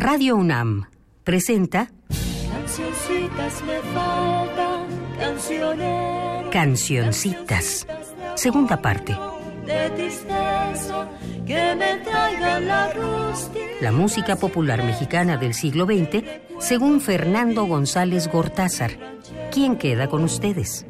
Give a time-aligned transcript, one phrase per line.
[0.00, 0.86] Radio UNAM
[1.24, 1.90] presenta
[2.50, 4.86] Cancioncitas me faltan,
[5.18, 6.50] cancioneras.
[6.50, 7.86] Cancioncitas,
[8.34, 9.14] segunda parte.
[9.66, 11.06] De tristeza,
[11.46, 13.60] que me traigan la rústica.
[13.82, 16.24] La música popular mexicana del siglo XX,
[16.60, 18.92] según Fernando González Gortázar.
[19.52, 20.86] ¿Quién queda con ustedes?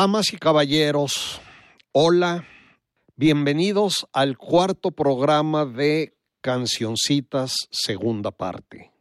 [0.00, 1.40] Damas y caballeros,
[1.90, 2.46] hola,
[3.16, 8.92] bienvenidos al cuarto programa de Cancioncitas, segunda parte.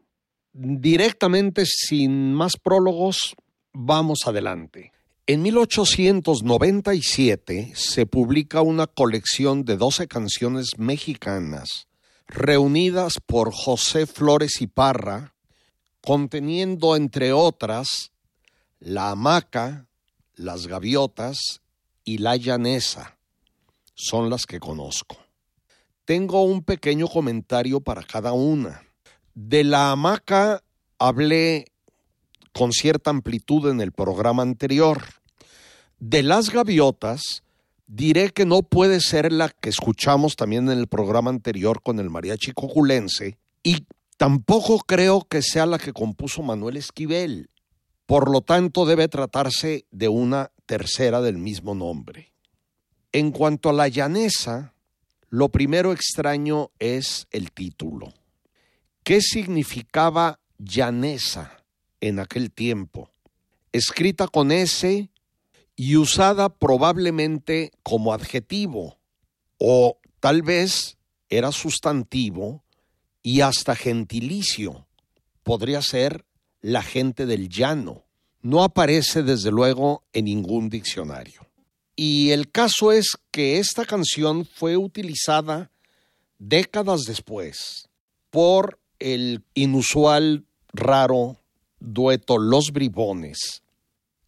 [0.54, 3.36] Directamente, sin más prólogos,
[3.74, 4.92] vamos adelante.
[5.28, 11.88] En 1897 se publica una colección de 12 canciones mexicanas
[12.26, 15.36] reunidas por José Flores y Parra,
[16.02, 18.12] conteniendo, entre otras,
[18.80, 19.87] La hamaca,
[20.38, 21.62] las gaviotas
[22.06, 23.18] y la llanesa
[23.96, 25.18] son las que conozco.
[26.06, 28.84] Tengo un pequeño comentario para cada una.
[29.34, 30.64] De la hamaca
[31.00, 31.66] hablé
[32.54, 35.04] con cierta amplitud en el programa anterior.
[36.00, 37.44] De las gaviotas
[37.88, 42.10] diré que no puede ser la que escuchamos también en el programa anterior con el
[42.10, 43.86] mariachi cojulense y
[44.18, 47.50] tampoco creo que sea la que compuso Manuel Esquivel.
[48.08, 52.34] Por lo tanto, debe tratarse de una tercera del mismo nombre.
[53.12, 54.74] En cuanto a la llanesa,
[55.30, 58.14] lo primero extraño es el título.
[59.04, 61.64] ¿Qué significaba llanesa
[62.00, 63.12] en aquel tiempo?
[63.74, 65.10] Escrita con S
[65.76, 69.00] y usada probablemente como adjetivo,
[69.58, 70.98] o tal vez
[71.28, 72.64] era sustantivo
[73.22, 74.88] y hasta gentilicio.
[75.44, 76.26] Podría ser
[76.62, 78.06] la gente del llano.
[78.42, 81.48] No aparece desde luego en ningún diccionario.
[81.96, 85.72] Y el caso es que esta canción fue utilizada
[86.38, 87.90] décadas después
[88.30, 91.38] por el inusual, raro
[91.80, 93.64] dueto Los Bribones,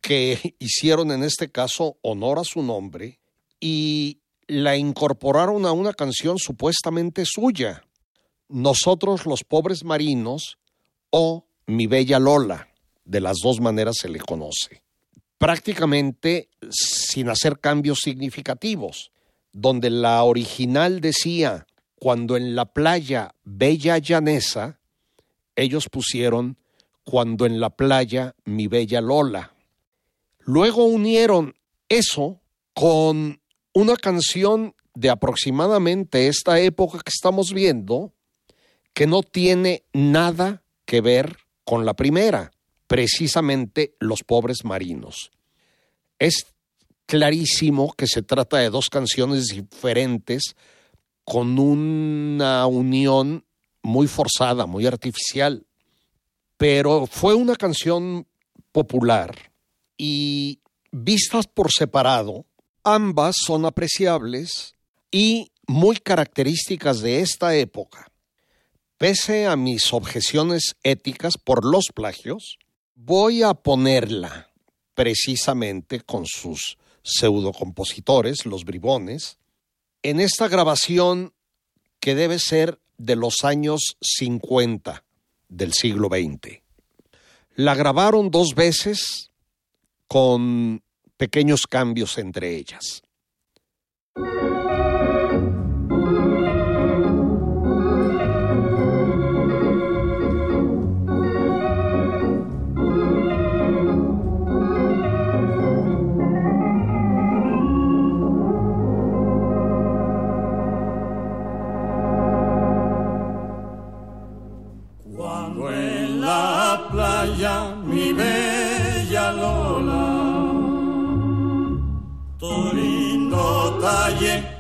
[0.02, 3.20] que hicieron en este caso honor a su nombre
[3.60, 7.84] y la incorporaron a una canción supuestamente suya,
[8.48, 10.58] Nosotros los pobres marinos
[11.12, 12.68] o mi bella Lola,
[13.06, 14.82] de las dos maneras se le conoce.
[15.38, 19.12] Prácticamente sin hacer cambios significativos,
[19.54, 24.80] donde la original decía, cuando en la playa bella llanesa,
[25.56, 26.58] ellos pusieron,
[27.04, 29.54] cuando en la playa mi bella Lola.
[30.40, 31.56] Luego unieron
[31.88, 32.42] eso
[32.74, 33.42] con
[33.74, 38.12] una canción de aproximadamente esta época que estamos viendo,
[38.94, 41.38] que no tiene nada que ver
[41.70, 42.52] con la primera,
[42.88, 45.30] precisamente los pobres marinos.
[46.18, 46.48] Es
[47.06, 50.56] clarísimo que se trata de dos canciones diferentes
[51.24, 53.46] con una unión
[53.84, 55.68] muy forzada, muy artificial,
[56.58, 58.26] pero fue una canción
[58.72, 59.52] popular
[59.96, 62.48] y vistas por separado,
[62.84, 64.74] ambas son apreciables
[65.12, 68.09] y muy características de esta época.
[69.00, 72.60] Pese a mis objeciones éticas por los plagios,
[72.96, 74.52] voy a ponerla
[74.94, 79.38] precisamente con sus pseudocompositores, los bribones,
[80.04, 81.32] en esta grabación
[82.02, 85.06] que debe ser de los años 50
[85.48, 86.62] del siglo XX.
[87.56, 89.32] La grabaron dos veces
[90.10, 90.84] con
[91.16, 93.04] pequeños cambios entre ellas.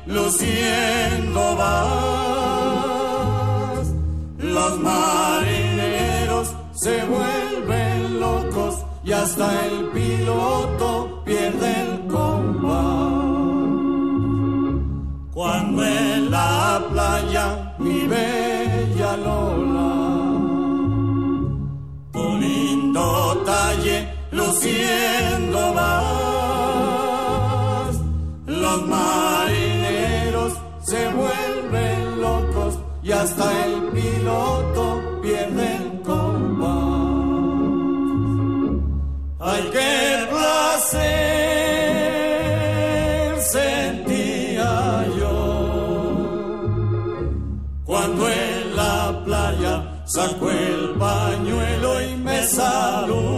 [0.09, 2.89] Luciendo vas.
[4.39, 12.79] Los marineros se vuelven locos y hasta el piloto pierde el compás.
[15.31, 19.93] Cuando en la playa mi bella Lola,
[22.11, 25.99] tu lindo talle luciendo vas.
[28.47, 29.38] Los se
[33.21, 36.69] hasta el piloto pierde el compás.
[39.41, 40.99] Hay que placer
[43.41, 45.37] sentía yo
[47.83, 53.28] cuando en la playa sacó el pañuelo y me saludó.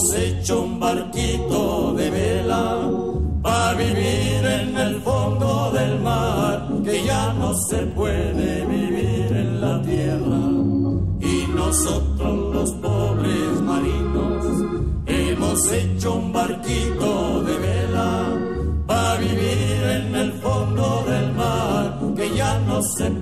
[0.00, 2.90] Hemos hecho un barquito de vela
[3.42, 9.82] para vivir en el fondo del mar, que ya no se puede vivir en la
[9.82, 10.40] tierra.
[11.20, 14.44] Y nosotros los pobres marinos
[15.06, 18.38] hemos hecho un barquito de vela
[18.86, 23.19] para vivir en el fondo del mar, que ya no se puede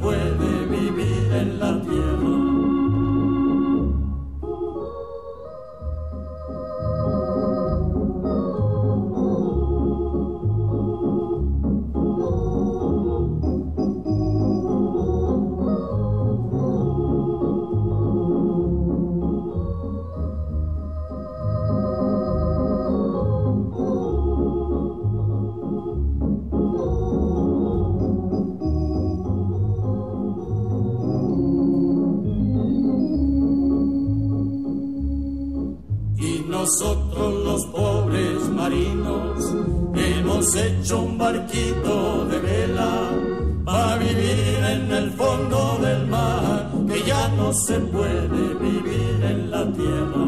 [36.69, 39.43] nosotros los pobres marinos
[39.97, 43.11] hemos hecho un barquito de vela
[43.65, 49.73] para vivir en el fondo del mar, que ya no se puede vivir en la
[49.73, 50.27] tierra.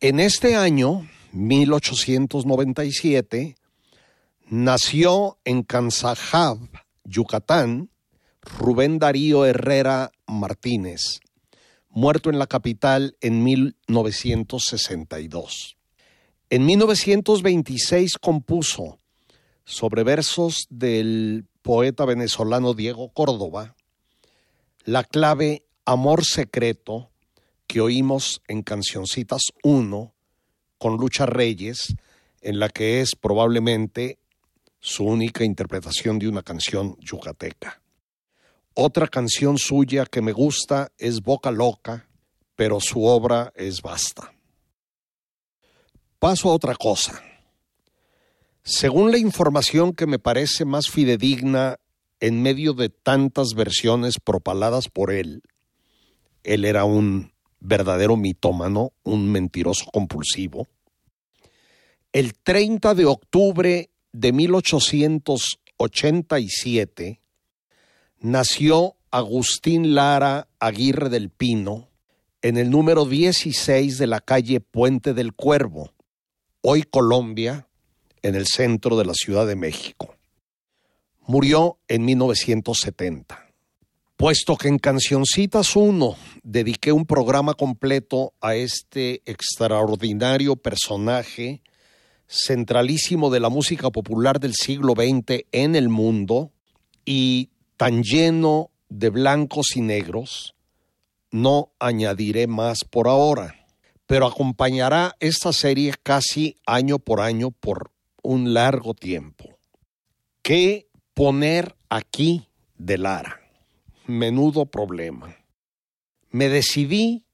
[0.00, 3.54] En este año, 1897,
[4.48, 6.58] nació en Kansajab,
[7.04, 7.90] Yucatán,
[8.42, 11.20] Rubén Darío Herrera Martínez,
[11.88, 15.76] muerto en la capital en 1962.
[16.48, 18.98] En 1926 compuso,
[19.64, 23.76] sobre versos del poeta venezolano Diego Córdoba,
[24.84, 27.10] la clave Amor Secreto
[27.66, 30.12] que oímos en Cancioncitas 1
[30.78, 31.94] con Lucha Reyes,
[32.40, 34.18] en la que es probablemente
[34.80, 37.79] su única interpretación de una canción yucateca.
[38.74, 42.06] Otra canción suya que me gusta es Boca Loca,
[42.54, 44.32] pero su obra es vasta.
[46.18, 47.20] Paso a otra cosa.
[48.62, 51.80] Según la información que me parece más fidedigna
[52.20, 55.42] en medio de tantas versiones propaladas por él,
[56.44, 60.68] él era un verdadero mitómano, un mentiroso compulsivo.
[62.12, 67.20] El 30 de octubre de 1887
[68.20, 71.88] nació Agustín Lara Aguirre del Pino
[72.42, 75.92] en el número 16 de la calle Puente del Cuervo,
[76.62, 77.66] hoy Colombia,
[78.22, 80.14] en el centro de la Ciudad de México.
[81.26, 83.46] Murió en 1970.
[84.16, 91.62] Puesto que en Cancioncitas 1 dediqué un programa completo a este extraordinario personaje
[92.26, 96.52] centralísimo de la música popular del siglo XX en el mundo
[97.06, 97.48] y
[97.80, 100.54] tan lleno de blancos y negros,
[101.30, 103.64] no añadiré más por ahora,
[104.04, 107.90] pero acompañará esta serie casi año por año por
[108.22, 109.56] un largo tiempo.
[110.42, 113.40] ¿Qué poner aquí de Lara?
[114.06, 115.34] Menudo problema.
[116.28, 117.24] Me decidí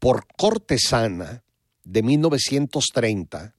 [0.00, 1.44] por Cortesana
[1.84, 3.54] de 1930,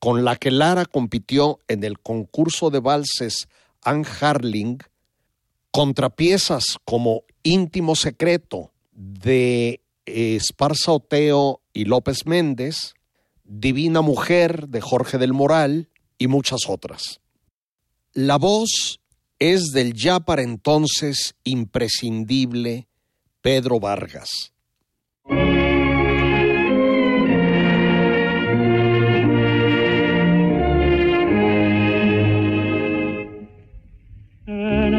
[0.00, 3.46] con la que Lara compitió en el concurso de valses
[3.80, 4.78] Anne Harling,
[5.74, 12.94] contra piezas como Íntimo Secreto de Esparza Oteo y López Méndez,
[13.42, 17.20] Divina Mujer de Jorge del Moral y muchas otras.
[18.12, 19.00] La voz
[19.40, 22.86] es del ya para entonces imprescindible
[23.40, 24.52] Pedro Vargas.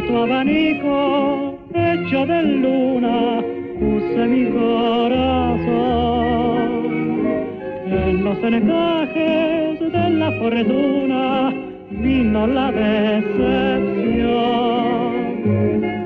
[0.07, 3.41] Tu abanico hecho de luna
[3.79, 5.85] puse mi corazón.
[7.87, 11.53] En los encajes de la fortuna
[11.89, 13.95] vino la decepción.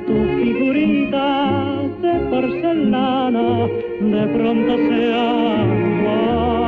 [0.07, 1.27] Tu figurita
[2.01, 3.67] de porcelana
[3.99, 6.58] de pronto se agua.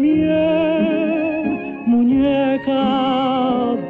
[0.00, 2.84] Miel, muñeca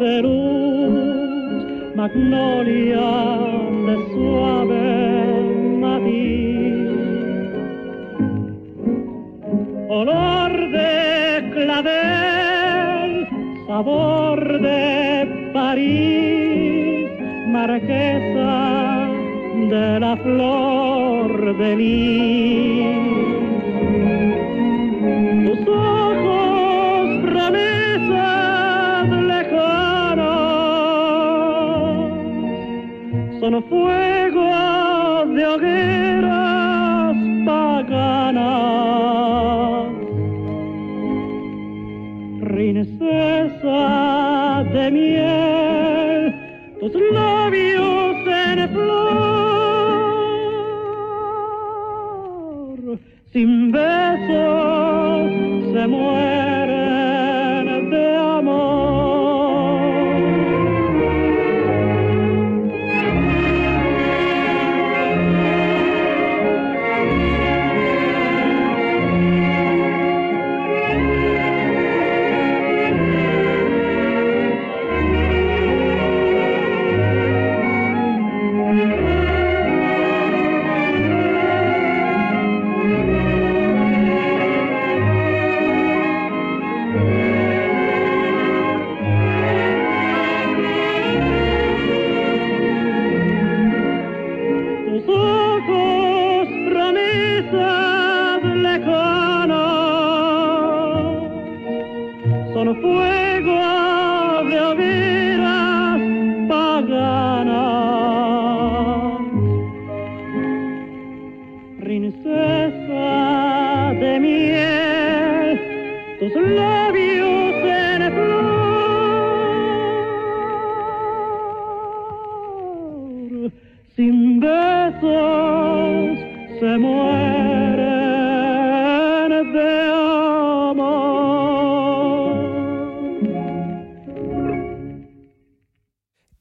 [0.01, 3.13] de luz, magnolia
[3.87, 4.87] de suave
[5.81, 6.75] matiz.
[9.89, 13.29] Olor de clavel,
[13.67, 17.11] sabor de París,
[17.49, 19.09] marquesa
[19.71, 23.14] de la flor de lis.
[33.45, 34.24] Son fuego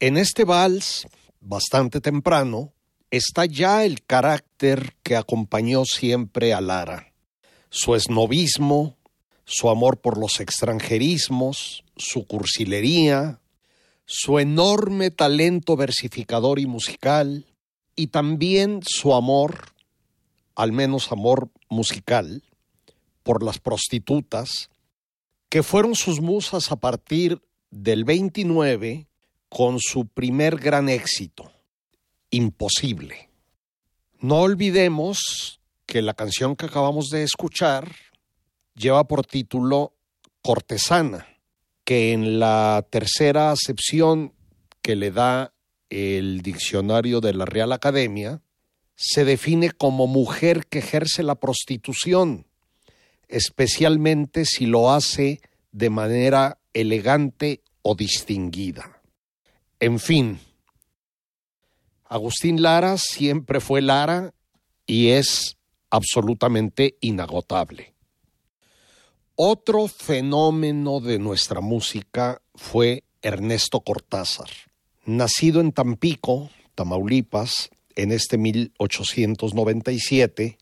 [0.06, 1.08] En este vals,
[1.40, 2.74] bastante temprano,
[3.10, 7.14] está ya el carácter que acompañó siempre a Lara.
[7.70, 8.98] Su esnovismo,
[9.46, 13.40] su amor por los extranjerismos, su cursilería,
[14.04, 17.46] su enorme talento versificador y musical,
[17.96, 19.72] y también su amor,
[20.54, 22.44] al menos amor musical,
[23.24, 24.70] por las prostitutas,
[25.48, 27.42] que fueron sus musas a partir
[27.72, 29.08] del 29
[29.54, 31.52] con su primer gran éxito,
[32.32, 33.30] Imposible.
[34.20, 37.92] No olvidemos que la canción que acabamos de escuchar
[38.74, 39.94] lleva por título
[40.42, 41.28] Cortesana,
[41.84, 44.34] que en la tercera acepción
[44.82, 45.54] que le da
[45.92, 48.42] el diccionario de la Real Academia
[48.96, 52.48] se define como mujer que ejerce la prostitución,
[53.28, 55.42] especialmente si lo hace
[55.72, 58.93] de manera elegante o distinguida.
[59.84, 60.40] En fin,
[62.06, 64.34] Agustín Lara siempre fue Lara
[64.86, 65.58] y es
[65.90, 67.94] absolutamente inagotable.
[69.36, 74.48] Otro fenómeno de nuestra música fue Ernesto Cortázar.
[75.04, 80.58] Nacido en Tampico, Tamaulipas, en este 1897,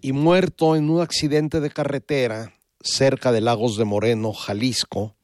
[0.00, 5.14] y muerto en un accidente de carretera cerca de Lagos de Moreno, Jalisco,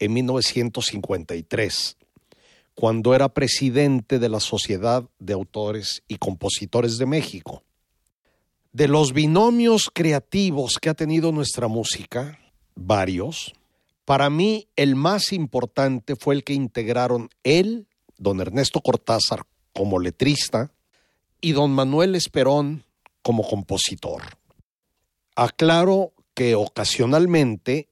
[0.00, 1.96] en 1953,
[2.82, 7.62] cuando era presidente de la Sociedad de Autores y Compositores de México.
[8.72, 12.40] De los binomios creativos que ha tenido nuestra música,
[12.74, 13.52] varios,
[14.04, 17.86] para mí el más importante fue el que integraron él,
[18.18, 20.72] don Ernesto Cortázar, como letrista,
[21.40, 22.82] y don Manuel Esperón
[23.22, 24.22] como compositor.
[25.36, 27.86] Aclaro que ocasionalmente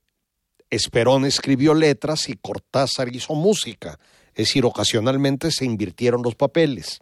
[0.68, 4.00] Esperón escribió letras y Cortázar hizo música,
[4.40, 7.00] es decir, ocasionalmente se invirtieron los papeles.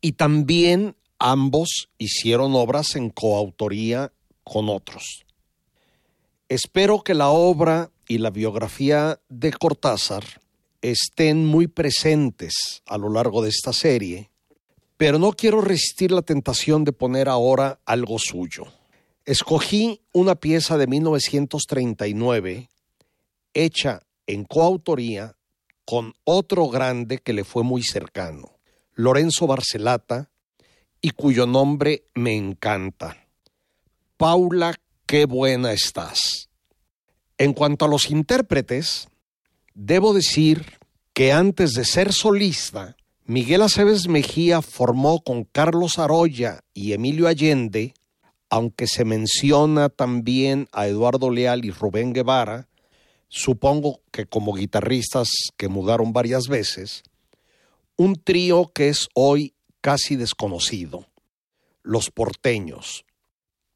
[0.00, 4.10] Y también ambos hicieron obras en coautoría
[4.42, 5.26] con otros.
[6.48, 10.24] Espero que la obra y la biografía de Cortázar
[10.80, 14.30] estén muy presentes a lo largo de esta serie,
[14.96, 18.64] pero no quiero resistir la tentación de poner ahora algo suyo.
[19.26, 22.70] Escogí una pieza de 1939
[23.52, 25.34] hecha en coautoría
[25.88, 28.58] con otro grande que le fue muy cercano,
[28.92, 30.28] Lorenzo Barcelata,
[31.00, 33.16] y cuyo nombre me encanta.
[34.18, 34.74] Paula,
[35.06, 36.50] qué buena estás.
[37.38, 39.08] En cuanto a los intérpretes,
[39.72, 40.78] debo decir
[41.14, 47.94] que antes de ser solista, Miguel Aceves Mejía formó con Carlos Aroya y Emilio Allende,
[48.50, 52.68] aunque se menciona también a Eduardo Leal y Rubén Guevara,
[53.28, 57.02] supongo que como guitarristas que mudaron varias veces,
[57.96, 61.06] un trío que es hoy casi desconocido,
[61.82, 63.04] los porteños.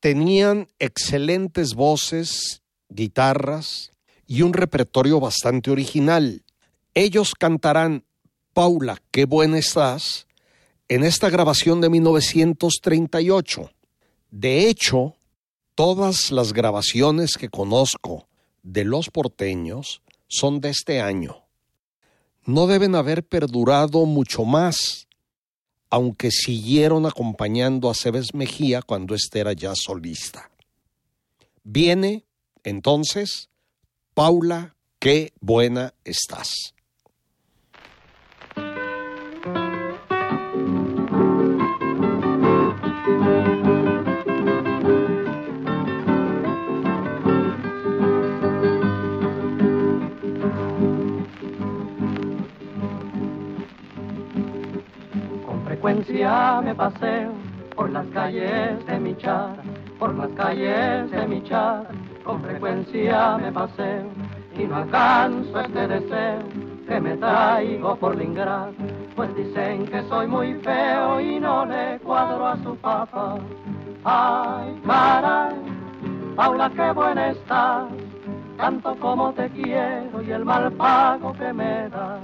[0.00, 3.92] Tenían excelentes voces, guitarras
[4.26, 6.42] y un repertorio bastante original.
[6.94, 8.04] Ellos cantarán
[8.52, 10.26] Paula, qué buena estás
[10.88, 13.70] en esta grabación de 1938.
[14.30, 15.14] De hecho,
[15.74, 18.26] todas las grabaciones que conozco
[18.62, 21.44] de los porteños son de este año.
[22.44, 25.06] No deben haber perdurado mucho más,
[25.90, 30.50] aunque siguieron acompañando a Cebes Mejía cuando éste era ya solista.
[31.64, 32.24] Viene,
[32.64, 33.48] entonces,
[34.14, 36.74] Paula, qué buena estás.
[55.82, 57.32] Me paseo
[57.74, 59.56] por las calles de mi char,
[59.98, 61.88] por las calles de mi char,
[62.22, 64.04] con frecuencia me paseo
[64.56, 66.38] y no alcanzo este deseo
[66.86, 68.70] que me traigo por lingrar,
[69.16, 73.38] pues dicen que soy muy feo y no le cuadro a su papá.
[74.04, 75.56] Ay, caray,
[76.36, 77.88] Paula, qué buena estás,
[78.56, 82.20] tanto como te quiero y el mal pago que me das.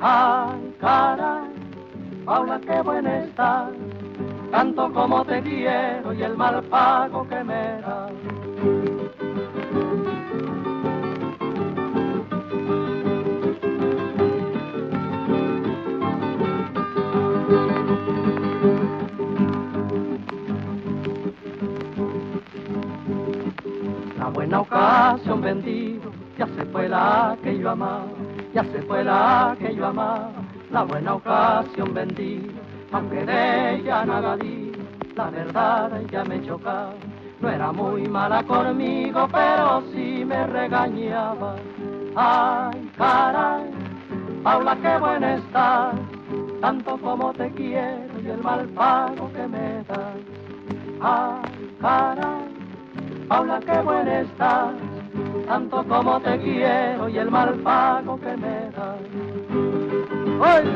[0.00, 1.45] Ay, caray,
[2.26, 3.70] Paula, qué buena estás,
[4.50, 8.10] tanto como te quiero y el mal pago que me das.
[24.18, 28.08] La buena ocasión vendido, ya se fue la que yo amaba,
[28.52, 30.35] ya se fue la que yo amaba
[30.76, 32.50] la buena ocasión vendí,
[32.92, 34.72] aunque de ella nada di,
[35.16, 36.92] la verdad ya me chocaba.
[37.40, 41.56] No era muy mala conmigo, pero sí me regañaba.
[42.14, 43.70] Ay, caray,
[44.42, 45.94] Paula, qué buena estás,
[46.60, 50.20] tanto como te quiero y el mal pago que me das.
[51.00, 52.48] Ay, caray,
[53.28, 54.74] Paula, qué buena estás,
[55.46, 59.35] tanto como te quiero y el mal pago que me das.
[60.36, 60.66] Muchas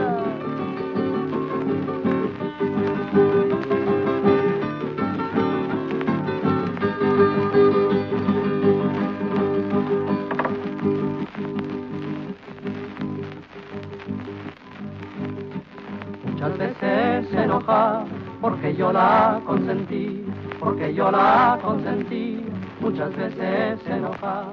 [16.56, 18.04] veces se enoja
[18.40, 20.24] porque yo la consentí,
[20.58, 22.42] porque yo la consentí.
[22.80, 24.44] Muchas veces se enoja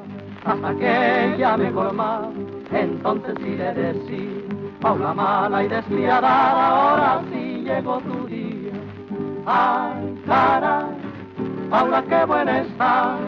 [0.44, 2.30] hasta que ella me colma,
[2.72, 4.37] entonces sí le decía
[4.88, 8.72] Paula mala y despiadada, ahora sí llegó tu día.
[9.46, 10.88] Ay, cara,
[11.70, 13.20] Paula, qué buena estás,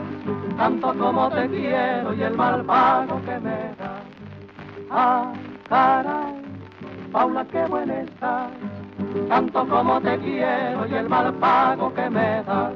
[0.55, 4.03] tanto como te quiero y el mal pago que me das.
[4.89, 5.33] Ay,
[5.67, 6.33] cara,
[7.11, 8.51] Paula, qué buena estás,
[9.27, 12.73] tanto como te quiero y el mal pago que me das.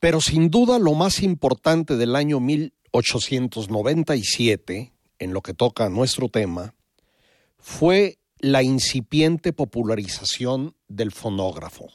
[0.00, 5.90] Pero sin duda lo más importante del año 1900 1897, en lo que toca a
[5.90, 6.74] nuestro tema,
[7.58, 11.88] fue la incipiente popularización del fonógrafo,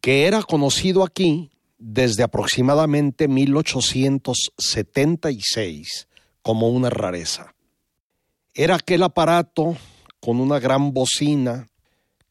[0.00, 6.08] que era conocido aquí desde aproximadamente 1876
[6.42, 7.54] como una rareza.
[8.54, 9.76] Era aquel aparato
[10.20, 11.70] con una gran bocina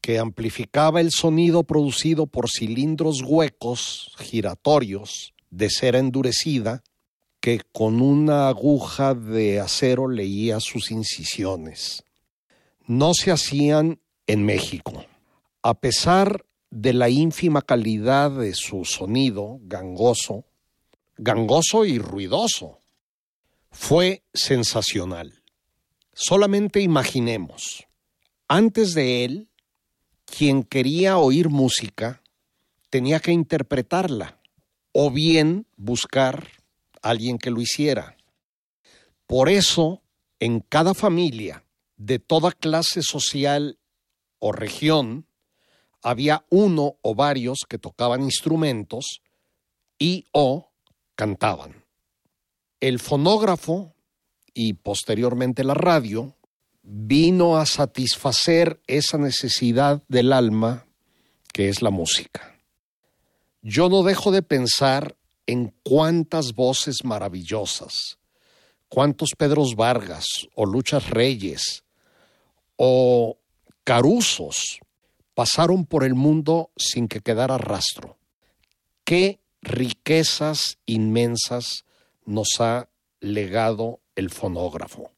[0.00, 6.82] que amplificaba el sonido producido por cilindros huecos, giratorios, de cera endurecida,
[7.42, 12.04] que con una aguja de acero leía sus incisiones.
[12.86, 15.04] No se hacían en México.
[15.60, 20.44] A pesar de la ínfima calidad de su sonido gangoso,
[21.16, 22.78] gangoso y ruidoso,
[23.72, 25.42] fue sensacional.
[26.12, 27.88] Solamente imaginemos,
[28.46, 29.48] antes de él,
[30.26, 32.22] quien quería oír música
[32.88, 34.38] tenía que interpretarla
[34.92, 36.61] o bien buscar
[37.02, 38.16] alguien que lo hiciera.
[39.26, 40.02] Por eso,
[40.40, 41.64] en cada familia
[41.96, 43.78] de toda clase social
[44.38, 45.26] o región,
[46.02, 49.22] había uno o varios que tocaban instrumentos
[49.98, 50.72] y o
[51.14, 51.84] cantaban.
[52.80, 53.94] El fonógrafo
[54.52, 56.36] y posteriormente la radio
[56.82, 60.86] vino a satisfacer esa necesidad del alma
[61.52, 62.58] que es la música.
[63.62, 68.18] Yo no dejo de pensar en cuántas voces maravillosas,
[68.88, 70.24] cuántos Pedros Vargas
[70.54, 71.84] o Luchas Reyes
[72.76, 73.38] o
[73.84, 74.80] Caruzos
[75.34, 78.18] pasaron por el mundo sin que quedara rastro.
[79.04, 81.84] Qué riquezas inmensas
[82.24, 82.88] nos ha
[83.20, 85.10] legado el fonógrafo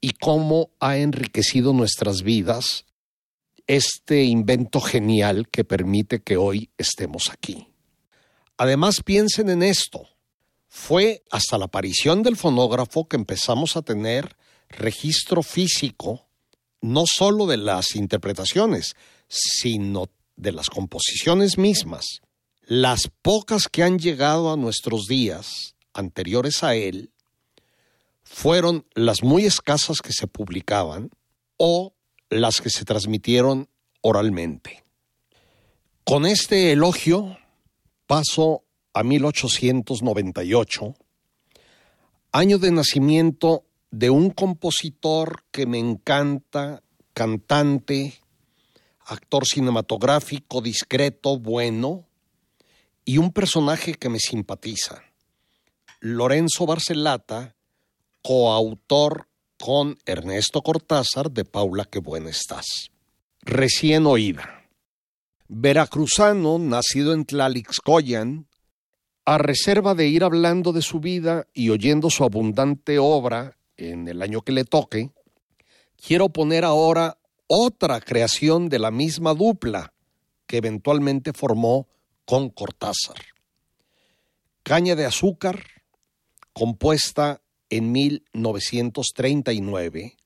[0.00, 2.86] y cómo ha enriquecido nuestras vidas
[3.66, 7.68] este invento genial que permite que hoy estemos aquí.
[8.56, 10.08] Además, piensen en esto.
[10.68, 14.36] Fue hasta la aparición del fonógrafo que empezamos a tener
[14.68, 16.26] registro físico
[16.80, 18.94] no solo de las interpretaciones,
[19.28, 22.04] sino de las composiciones mismas.
[22.62, 27.10] Las pocas que han llegado a nuestros días anteriores a él
[28.22, 31.10] fueron las muy escasas que se publicaban
[31.56, 31.94] o
[32.28, 33.68] las que se transmitieron
[34.00, 34.84] oralmente.
[36.04, 37.38] Con este elogio
[38.06, 40.94] paso a 1898,
[42.32, 48.14] año de nacimiento de un compositor que me encanta, cantante,
[49.06, 52.06] actor cinematográfico discreto, bueno,
[53.04, 55.02] y un personaje que me simpatiza.
[56.00, 57.54] Lorenzo Barcelata,
[58.22, 62.90] coautor con Ernesto Cortázar de Paula, qué buena estás.
[63.42, 64.55] Recién oída.
[65.48, 68.48] Veracruzano, nacido en Tlalixcoyan,
[69.24, 74.22] a reserva de ir hablando de su vida y oyendo su abundante obra en el
[74.22, 75.10] año que le toque,
[75.96, 79.92] quiero poner ahora otra creación de la misma dupla
[80.46, 81.88] que eventualmente formó
[82.24, 83.16] con Cortázar.
[84.62, 85.64] Caña de azúcar,
[86.52, 90.16] compuesta en 1939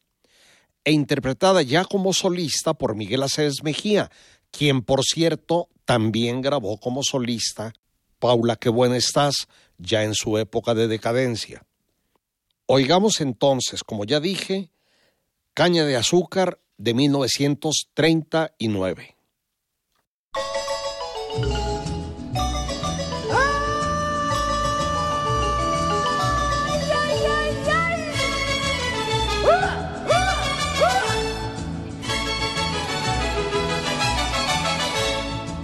[0.85, 4.11] e interpretada ya como solista por Miguel Aceves Mejía,
[4.51, 7.73] quien por cierto también grabó como solista
[8.21, 11.65] Paula, qué buena estás, ya en su época de decadencia.
[12.67, 14.71] Oigamos entonces, como ya dije,
[15.55, 19.17] Caña de Azúcar de 1939.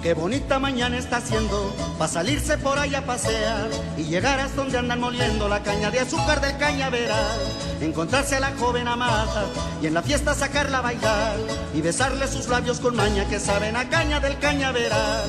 [0.07, 4.79] Qué bonita mañana está haciendo para salirse por allá a pasear y llegar hasta donde
[4.79, 7.41] andan moliendo la caña de azúcar del cañaveral.
[7.81, 9.47] Encontrarse a la joven amada
[9.83, 11.37] y en la fiesta sacarla a bailar
[11.75, 15.29] y besarle sus labios con maña que saben a caña del cañaveral.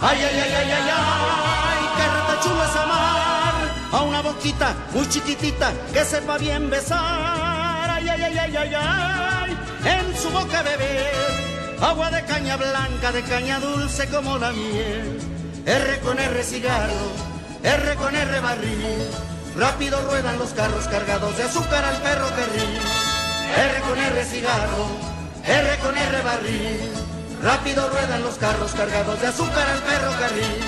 [0.00, 3.54] Ay, ay, ay, ay, ay, ay, qué rata chulo es amar
[3.92, 7.90] a una boquita muy chiquitita que sepa bien besar.
[7.90, 11.25] Ay, ay, ay, ay, ay, ay, en su boca beber
[11.80, 15.18] agua de caña blanca, de caña dulce como la miel.
[15.66, 17.12] R con R cigarro,
[17.62, 19.08] R con R barril,
[19.56, 22.78] rápido ruedan los carros cargados de azúcar al ferrocarril.
[23.56, 24.86] R con R cigarro,
[25.44, 26.92] R con R barril,
[27.42, 30.62] rápido ruedan los carros cargados de azúcar al ferrocarril.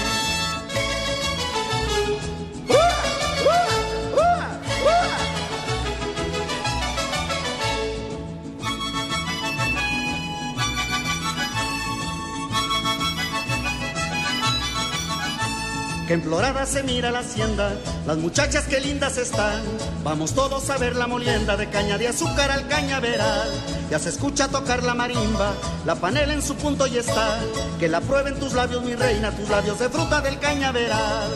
[16.09, 17.71] Que emplorada se mira la hacienda,
[18.07, 19.63] las muchachas que lindas están,
[20.03, 23.51] vamos todos a ver la molienda de caña de azúcar al cañaveral,
[23.91, 25.53] ya se escucha tocar la marimba,
[25.85, 27.39] la panela en su punto y está,
[27.79, 31.31] que la prueben tus labios mi reina, tus labios de fruta del cañaveral.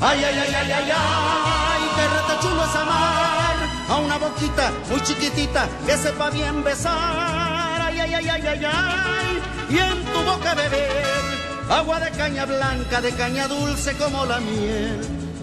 [0.00, 3.56] Ay, ay, ay, ay, ay, ay, qué rata chulo es amar.
[3.88, 7.82] A una boquita muy chiquitita que sepa bien besar.
[7.82, 11.37] Ay, ay, ay, ay, ay, ay, y en tu boca beber
[11.70, 15.00] agua de caña blanca, de caña dulce como la miel.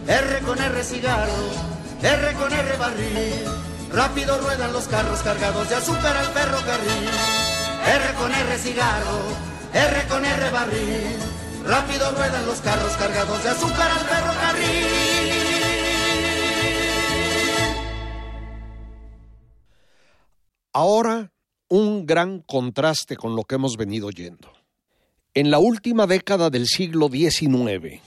[0.08, 1.50] R con R cigarro,
[2.02, 3.44] R con R barril,
[3.92, 7.10] rápido ruedan los carros cargados de azúcar al ferrocarril.
[7.88, 9.20] R con R cigarro,
[9.74, 11.18] R con R barril,
[11.66, 15.26] rápido ruedan los carros cargados de azúcar al ferrocarril.
[20.74, 21.32] Ahora,
[21.70, 24.52] un gran contraste con lo que hemos venido oyendo.
[25.38, 28.02] En la última década del siglo XIX,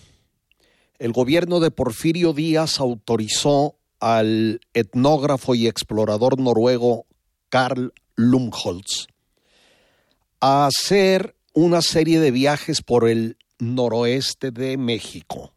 [0.99, 7.05] el gobierno de Porfirio Díaz autorizó al etnógrafo y explorador noruego
[7.51, 9.09] Karl Lumholtz
[10.41, 15.53] a hacer una serie de viajes por el noroeste de México,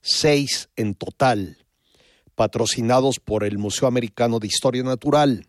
[0.00, 1.66] seis en total,
[2.36, 5.48] patrocinados por el Museo Americano de Historia Natural.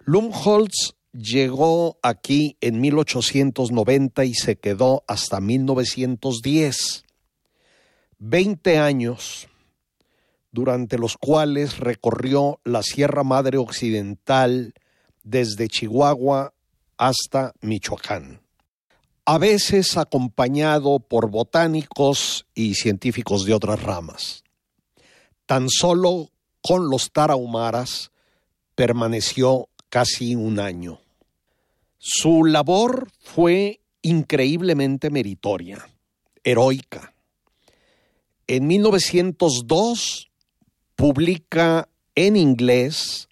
[0.00, 7.04] Lumholtz llegó aquí en 1890 y se quedó hasta 1910.
[8.18, 9.48] Veinte años
[10.50, 14.74] durante los cuales recorrió la Sierra Madre Occidental
[15.22, 16.54] desde Chihuahua
[16.96, 18.40] hasta Michoacán,
[19.24, 24.42] a veces acompañado por botánicos y científicos de otras ramas.
[25.46, 26.30] Tan solo
[26.62, 28.10] con los tarahumaras
[28.74, 31.00] permaneció casi un año.
[31.98, 35.88] Su labor fue increíblemente meritoria,
[36.44, 37.14] heroica.
[38.46, 40.30] En 1902
[40.96, 43.28] publica en inglés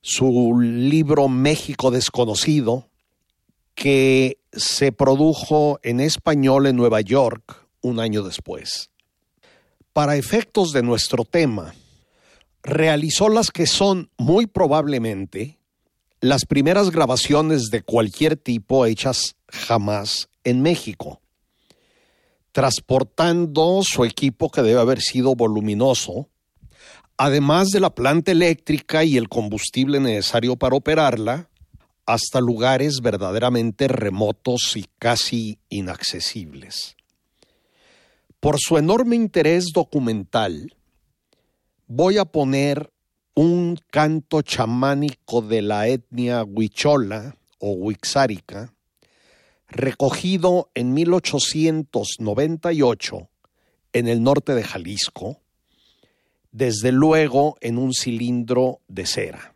[0.00, 2.88] su libro México desconocido,
[3.74, 8.90] que se produjo en español en Nueva York un año después.
[9.92, 11.74] Para efectos de nuestro tema,
[12.62, 15.58] realizó las que son muy probablemente
[16.22, 21.20] las primeras grabaciones de cualquier tipo hechas jamás en México,
[22.52, 26.28] transportando su equipo que debe haber sido voluminoso,
[27.16, 31.50] además de la planta eléctrica y el combustible necesario para operarla,
[32.06, 36.94] hasta lugares verdaderamente remotos y casi inaccesibles.
[38.38, 40.76] Por su enorme interés documental,
[41.88, 42.92] voy a poner
[43.34, 48.74] un canto chamánico de la etnia huichola o huixárica,
[49.68, 53.30] recogido en 1898
[53.94, 55.38] en el norte de Jalisco,
[56.50, 59.54] desde luego en un cilindro de cera.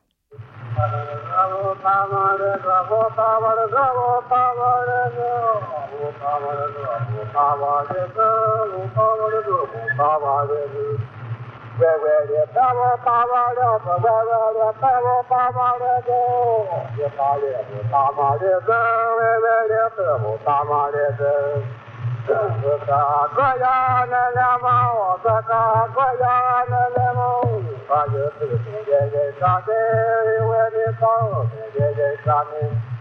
[11.79, 16.11] 歪歪的把我打麻了，不歪歪的把我打麻了走，
[16.97, 21.25] 一打的是打麻的走，歪歪的是不打麻的走。
[22.27, 22.41] 这个
[23.37, 25.53] 国家那两毛，这个
[25.95, 27.43] 国家那两毛，
[27.87, 29.71] 他就是天天在上街，
[30.43, 31.07] 为的上，
[31.51, 32.96] 天天在上街。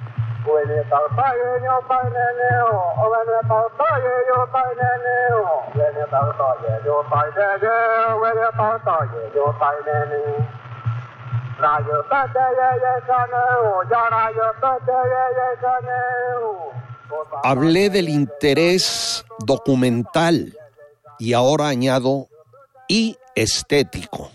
[17.43, 20.57] Hablé del interés documental
[21.17, 22.27] y ahora añado
[22.87, 24.29] y estético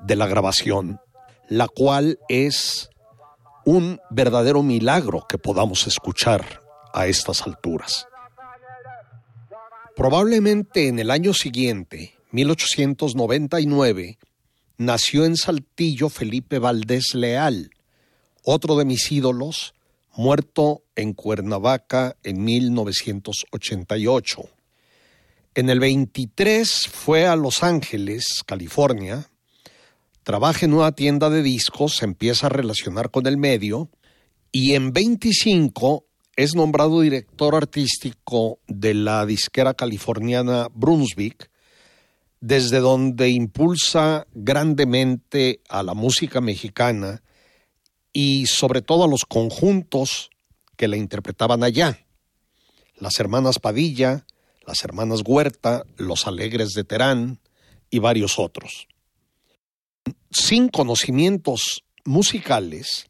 [0.00, 1.00] de la grabación,
[1.48, 2.90] la cual es
[3.66, 6.62] un verdadero milagro que podamos escuchar
[6.94, 8.06] a estas alturas.
[9.96, 14.18] Probablemente en el año siguiente, 1899,
[14.78, 17.70] nació en Saltillo Felipe Valdés Leal,
[18.44, 19.74] otro de mis ídolos,
[20.14, 24.42] muerto en Cuernavaca en 1988.
[25.56, 29.28] En el 23 fue a Los Ángeles, California,
[30.26, 33.90] trabaja en una tienda de discos, se empieza a relacionar con el medio
[34.50, 41.48] y en 25 es nombrado director artístico de la disquera californiana Brunswick,
[42.40, 47.22] desde donde impulsa grandemente a la música mexicana
[48.12, 50.30] y sobre todo a los conjuntos
[50.76, 52.00] que la interpretaban allá.
[52.96, 54.26] Las hermanas Padilla,
[54.66, 57.38] las hermanas Huerta, los Alegres de Terán
[57.90, 58.88] y varios otros.
[60.30, 63.06] Sin conocimientos musicales,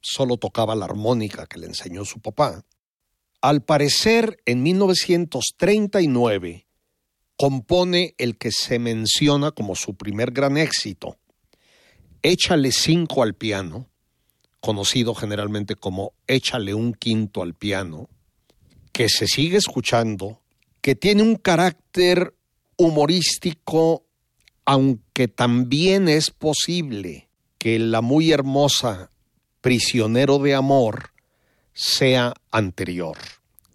[0.00, 2.64] solo tocaba la armónica que le enseñó su papá.
[3.40, 6.66] Al parecer, en 1939,
[7.36, 11.18] compone el que se menciona como su primer gran éxito,
[12.24, 13.88] Échale cinco al piano,
[14.60, 18.08] conocido generalmente como Échale un quinto al piano,
[18.92, 20.40] que se sigue escuchando,
[20.80, 22.36] que tiene un carácter
[22.76, 24.06] humorístico,
[24.64, 29.10] aunque también es posible que la muy hermosa
[29.60, 31.12] Prisionero de Amor
[31.74, 33.16] sea anterior,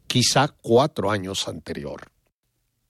[0.08, 2.12] quizá cuatro años anterior.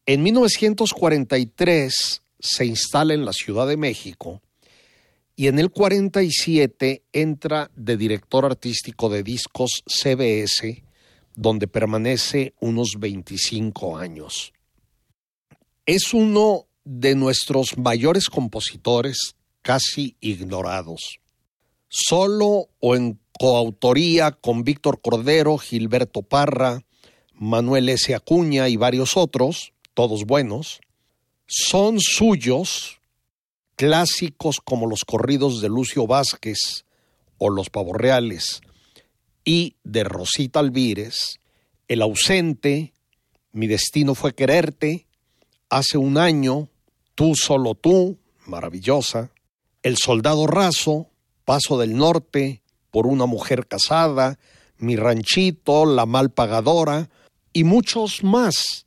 [0.06, 4.42] En 1943 se instala en la Ciudad de México
[5.36, 10.84] y en el 47 entra de director artístico de discos CBS,
[11.36, 14.54] donde permanece unos 25 años.
[15.86, 21.20] Es uno de nuestros mayores compositores casi ignorados
[21.90, 26.84] solo o en coautoría con Víctor Cordero, Gilberto Parra,
[27.34, 28.14] Manuel S.
[28.16, 30.82] Acuña y varios otros, todos buenos,
[31.50, 33.00] Son suyos
[33.76, 36.84] clásicos como los corridos de Lucio Vázquez
[37.38, 38.62] o los pavorreales
[39.46, 41.40] y de Rosita Alvírez,
[41.88, 42.94] El ausente,
[43.54, 45.06] Mi destino fue quererte,
[45.70, 46.70] Hace un año,
[47.18, 49.32] Tú solo tú, maravillosa,
[49.82, 51.10] El soldado raso,
[51.46, 54.38] Paso del norte, Por una mujer casada,
[54.78, 57.10] Mi ranchito, La mal pagadora
[57.54, 58.84] y muchos más,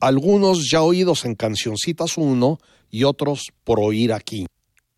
[0.00, 2.58] algunos ya oídos en Cancioncitas 1
[2.90, 4.46] y otros por oír aquí.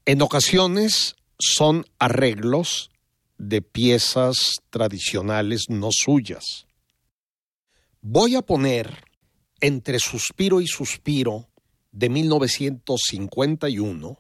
[0.07, 2.91] En ocasiones son arreglos
[3.37, 6.67] de piezas tradicionales no suyas.
[8.01, 9.05] Voy a poner
[9.61, 11.50] entre suspiro y suspiro
[11.93, 14.19] de 1951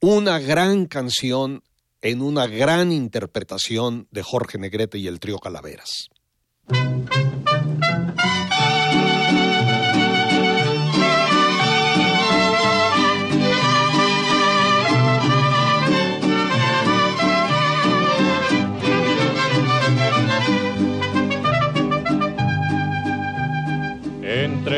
[0.00, 1.62] una gran canción
[2.02, 6.10] en una gran interpretación de Jorge Negrete y el trío Calaveras.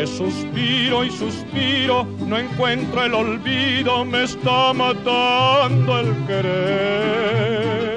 [0.07, 7.97] Suspiro y suspiro no encuentro el olvido, me está matando el querer.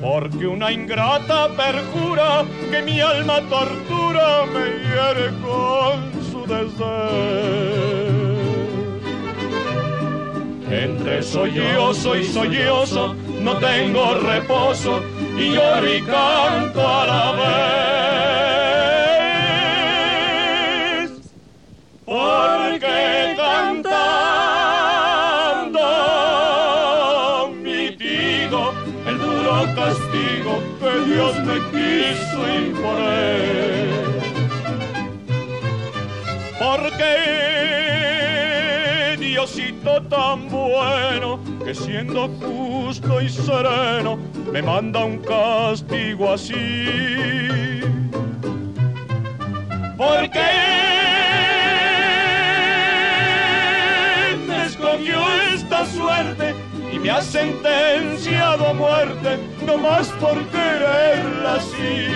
[0.00, 7.46] Porque una ingrata perjura que mi alma tortura me hiere con su desdén.
[10.68, 15.00] Entre sollozo y sollozo no tengo reposo
[15.38, 18.15] y lloro y canto a la vez.
[31.26, 33.90] Dios me quiso imponer.
[36.60, 37.14] Porque
[39.18, 44.18] Diosito tan bueno que siendo justo y sereno
[44.52, 47.80] me manda un castigo así.
[49.96, 50.46] Porque
[54.46, 55.20] me escogió
[55.52, 56.54] esta suerte
[56.92, 62.06] y me ha sentenciado a muerte, no más por quererla así.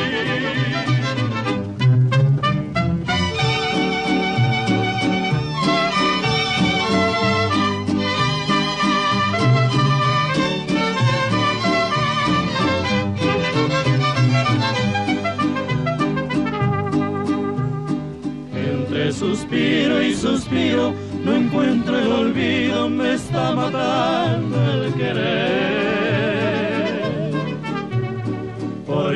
[18.55, 25.70] Entre suspiro y suspiro no encuentro el olvido, me está matando el querer.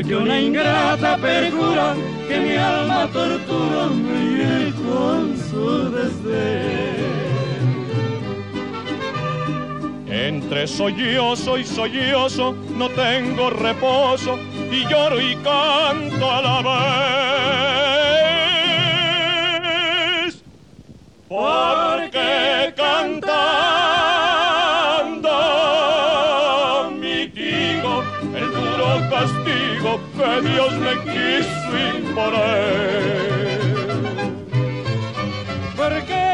[0.04, 1.94] Porque una ingrata perjura
[2.28, 6.92] que mi alma tortura me con su desdén.
[10.06, 14.38] Entre sollozo y sollozo no tengo reposo
[14.70, 16.60] y lloro y canto a la
[20.26, 20.44] vez.
[21.28, 23.83] Porque cantando
[30.40, 33.34] Dios me quiso imponer.
[35.76, 36.24] Porque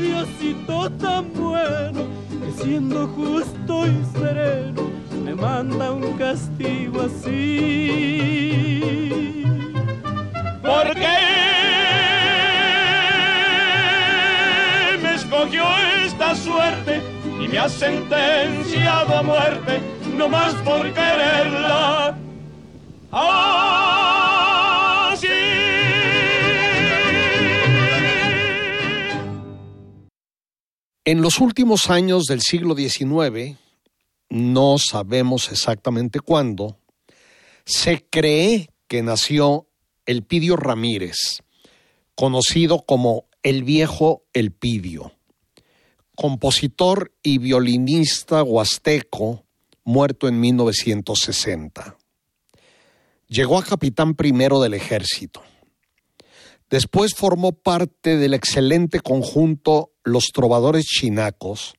[0.00, 2.02] Diosito tan bueno
[2.44, 4.82] que siendo justo y sereno
[5.24, 7.42] me manda un castigo así.
[10.62, 11.16] Porque
[15.02, 15.64] me escogió
[16.04, 17.02] esta suerte
[17.40, 19.80] y me ha sentenciado a muerte,
[20.16, 22.18] no más por quererla.
[23.12, 25.26] Así.
[31.04, 33.56] En los últimos años del siglo XIX,
[34.28, 36.78] no sabemos exactamente cuándo,
[37.64, 39.68] se cree que nació
[40.04, 41.42] Elpidio Ramírez,
[42.14, 45.12] conocido como el viejo Elpidio,
[46.16, 49.45] compositor y violinista huasteco,
[49.86, 51.96] muerto en 1960.
[53.28, 55.42] Llegó a capitán primero del ejército.
[56.68, 61.74] Después formó parte del excelente conjunto Los Trovadores Chinacos,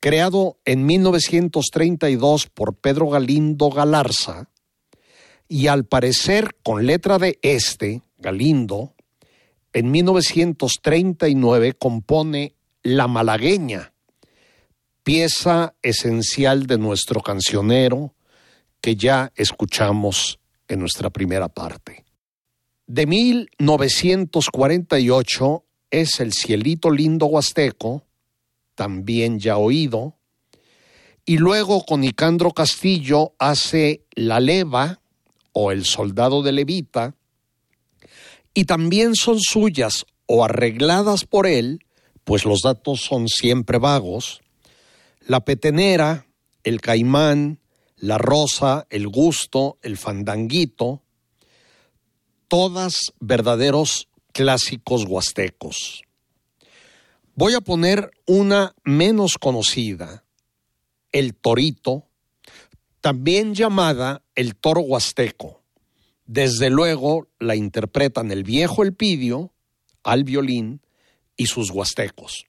[0.00, 4.50] creado en 1932 por Pedro Galindo Galarza,
[5.46, 8.94] y al parecer con letra de este, Galindo,
[9.72, 13.91] en 1939 compone La Malagueña,
[15.02, 18.14] pieza esencial de nuestro cancionero
[18.80, 22.04] que ya escuchamos en nuestra primera parte.
[22.86, 28.06] De 1948 es El Cielito Lindo Huasteco,
[28.74, 30.16] también ya oído,
[31.24, 35.00] y luego con Nicandro Castillo hace La Leva
[35.52, 37.14] o El Soldado de Levita,
[38.54, 41.84] y también son suyas o arregladas por él,
[42.24, 44.40] pues los datos son siempre vagos,
[45.26, 46.26] La Petenera,
[46.64, 47.60] El Caimán,
[47.96, 51.02] La Rosa, El Gusto, El Fandanguito,
[52.48, 56.02] todas verdaderos clásicos huastecos.
[57.34, 60.24] Voy a poner una menos conocida,
[61.12, 62.08] el torito,
[63.00, 65.62] también llamada el toro huasteco.
[66.26, 69.52] Desde luego la interpretan el viejo Elpidio
[70.02, 70.82] al violín
[71.36, 72.46] y sus huastecos.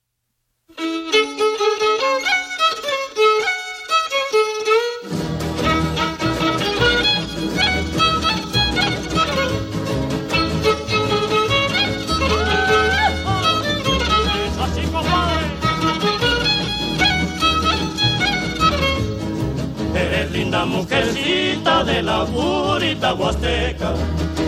[23.14, 23.94] Huasteca,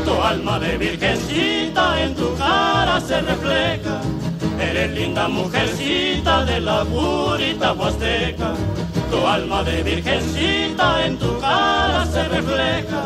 [0.04, 4.02] tu alma de virgencita en tu cara se refleja.
[4.60, 8.54] Eres linda mujercita de la purita huasteca,
[9.12, 13.02] tu alma de virgencita en tu cara se refleja.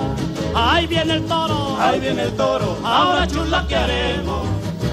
[0.55, 4.47] Ahí viene el toro, ahí viene el toro, ahora chula que haremos.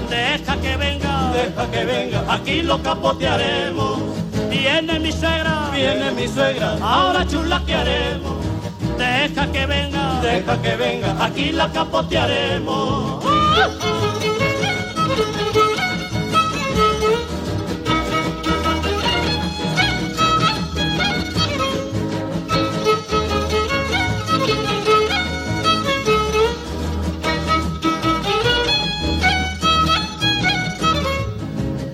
[0.09, 3.99] Deja que venga, deja que venga, aquí lo capotearemos.
[4.49, 8.46] Viene mi suegra, viene mi suegra, ahora chula que haremos.
[8.97, 13.23] Deja que venga, deja que venga, aquí la capotearemos.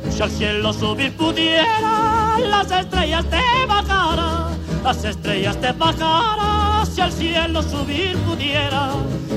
[0.09, 4.42] Si al cielo subir pudiera, las estrellas te bajara,
[4.83, 8.89] las estrellas te bajara, si al cielo subir pudiera,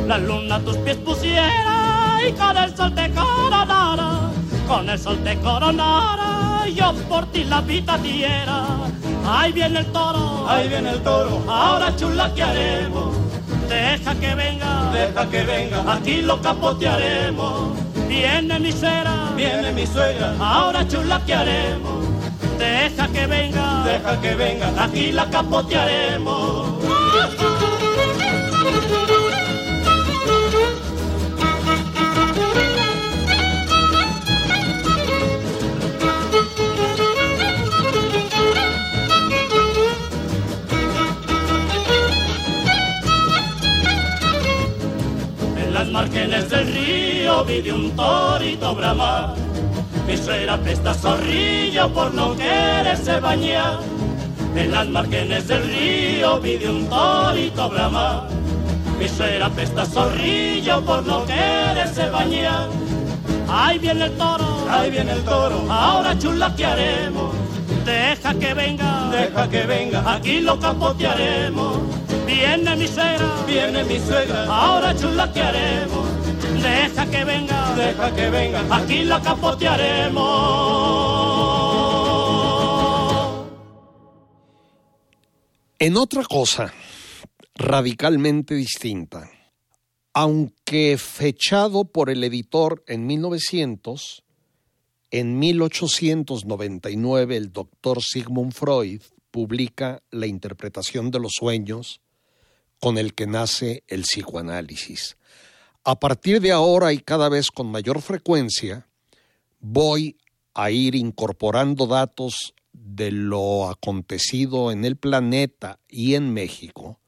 [0.06, 4.30] la luna a tus pies pusiera y con el sol te coronara,
[4.66, 8.64] con el sol te coronara, yo por ti la vida diera.
[9.24, 13.14] Ahí viene el toro, ahí viene el toro, ahora chula que haremos,
[13.68, 17.76] deja que venga, deja que venga, aquí lo capotearemos.
[18.08, 21.95] Viene mi suegra, viene mi suegra, ahora chula que haremos.
[22.58, 26.84] Deja que venga, deja que venga, aquí la capotearemos.
[45.56, 49.45] En las márgenes del río vi de un torito bramar.
[50.06, 53.80] Mi suegra pesta zorrillo por no quererse bañar.
[54.54, 58.28] En las márgenes del río vi de un torito bramar.
[58.98, 62.68] Mi suegra pesta zorrillo por no quererse bañar.
[63.48, 67.34] Ahí viene el toro, ahí viene el toro, ahora chula que haremos.
[67.84, 71.78] Deja que venga, deja que venga, aquí lo capotearemos.
[72.26, 76.15] Viene mi suegra, viene mi suegra, ahora chula que haremos.
[76.62, 80.96] Deja que venga, deja que venga, aquí la capotearemos.
[85.78, 86.72] En otra cosa
[87.54, 89.30] radicalmente distinta,
[90.14, 94.24] aunque fechado por el editor en 1900,
[95.10, 102.00] en 1899 el doctor Sigmund Freud publica La interpretación de los sueños
[102.80, 105.15] con el que nace el psicoanálisis.
[105.88, 108.88] A partir de ahora y cada vez con mayor frecuencia,
[109.60, 110.16] voy
[110.52, 116.98] a ir incorporando datos de lo acontecido en el planeta y en México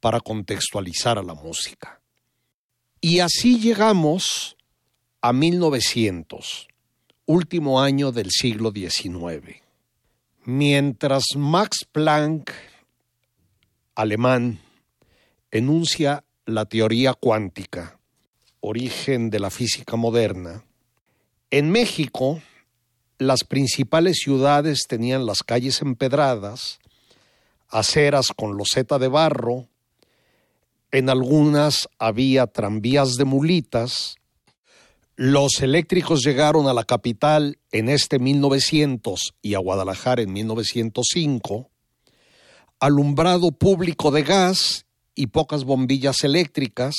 [0.00, 2.02] para contextualizar a la música.
[3.00, 4.58] Y así llegamos
[5.22, 6.68] a 1900,
[7.24, 9.62] último año del siglo XIX.
[10.44, 12.52] Mientras Max Planck,
[13.94, 14.60] alemán,
[15.50, 17.97] enuncia la teoría cuántica,
[18.60, 20.64] origen de la física moderna,
[21.50, 22.40] en México
[23.18, 26.78] las principales ciudades tenían las calles empedradas,
[27.68, 29.66] aceras con loseta de barro,
[30.90, 34.16] en algunas había tranvías de mulitas,
[35.16, 41.68] los eléctricos llegaron a la capital en este 1900 y a Guadalajara en 1905,
[42.78, 44.86] alumbrado público de gas
[45.16, 46.94] y pocas bombillas eléctricas,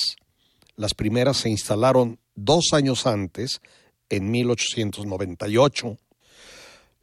[0.80, 3.60] Las primeras se instalaron dos años antes,
[4.10, 5.98] en 1898.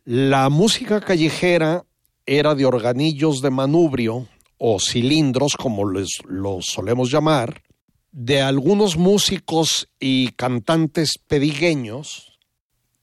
[0.06, 1.84] La música callejera
[2.24, 7.64] era de organillos de manubrio o cilindros, como les, los solemos llamar,
[8.12, 12.38] de algunos músicos y cantantes pedigueños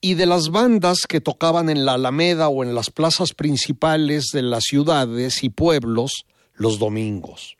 [0.01, 4.41] y de las bandas que tocaban en la Alameda o en las plazas principales de
[4.41, 7.57] las ciudades y pueblos los domingos.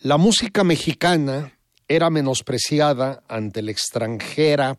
[0.00, 1.57] La música mexicana
[1.88, 4.78] era menospreciada ante la extranjera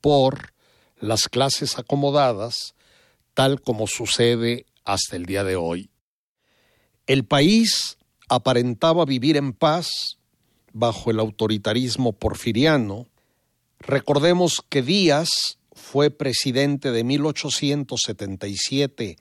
[0.00, 0.52] por
[0.98, 2.74] las clases acomodadas,
[3.34, 5.90] tal como sucede hasta el día de hoy.
[7.06, 7.98] El país
[8.28, 10.18] aparentaba vivir en paz
[10.72, 13.06] bajo el autoritarismo porfiriano.
[13.78, 15.28] Recordemos que Díaz
[15.72, 19.16] fue presidente de 1877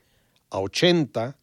[0.49, 1.37] a 80,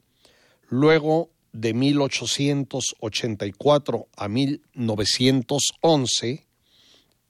[0.69, 6.47] luego de 1884 a 1911,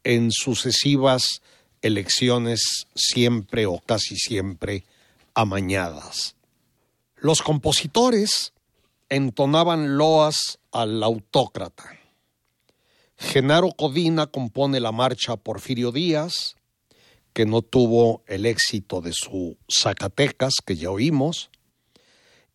[0.02, 1.42] en sucesivas
[1.82, 4.84] elecciones siempre o casi siempre
[5.34, 6.34] amañadas.
[7.16, 8.54] Los compositores
[9.10, 11.98] entonaban loas al autócrata.
[13.18, 16.56] Genaro Codina compone la marcha Porfirio Díaz,
[17.34, 21.50] que no tuvo el éxito de su Zacatecas, que ya oímos,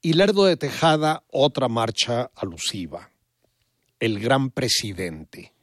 [0.01, 3.11] y Lerdo de Tejada otra marcha alusiva,
[3.99, 5.53] El Gran Presidente.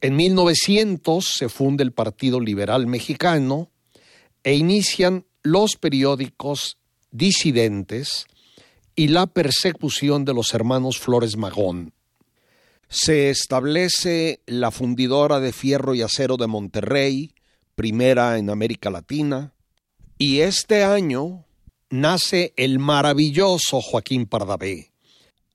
[0.00, 3.70] En 1900 se funda el Partido Liberal Mexicano
[4.42, 6.78] e inician los periódicos
[7.10, 8.26] disidentes
[8.96, 11.92] y la persecución de los hermanos Flores Magón.
[12.88, 17.34] Se establece la fundidora de fierro y acero de Monterrey,
[17.74, 19.52] primera en América Latina,
[20.18, 21.44] y este año
[21.90, 24.92] nace el maravilloso Joaquín Pardavé,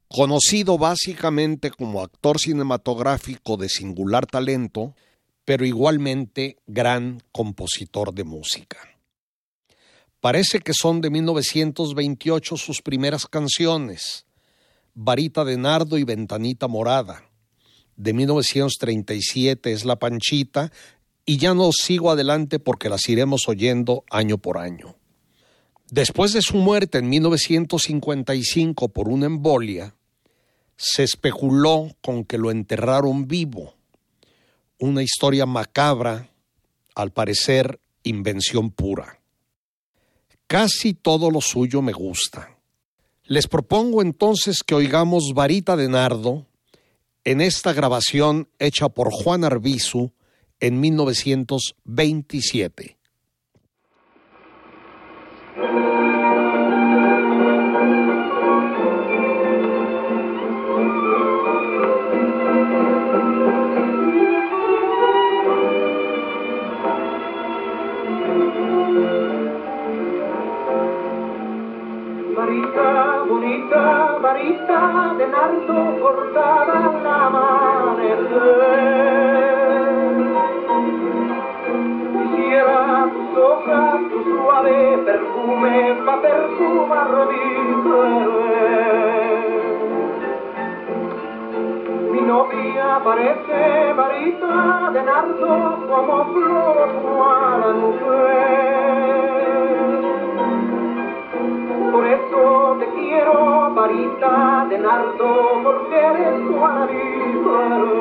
[0.09, 4.95] conocido básicamente como actor cinematográfico de singular talento,
[5.45, 8.77] pero igualmente gran compositor de música.
[10.19, 14.25] Parece que son de 1928 sus primeras canciones,
[14.93, 17.23] Varita de Nardo y Ventanita Morada.
[17.95, 20.71] De 1937 es La Panchita
[21.25, 24.95] y ya no sigo adelante porque las iremos oyendo año por año.
[25.91, 29.95] Después de su muerte en 1955 por una embolia,
[30.77, 33.73] se especuló con que lo enterraron vivo.
[34.79, 36.29] Una historia macabra,
[36.95, 39.19] al parecer invención pura.
[40.47, 42.57] Casi todo lo suyo me gusta.
[43.23, 46.45] Les propongo entonces que oigamos Varita de Nardo
[47.23, 50.11] en esta grabación hecha por Juan Arbizu
[50.59, 52.94] en 1927.
[55.55, 55.94] De
[93.05, 96.87] novia parece varita de nardo como flor a
[101.91, 107.94] por eso te quiero, varita de nardo, porque eres Yo